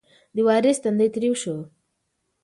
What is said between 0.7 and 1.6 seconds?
تندی تریو شو.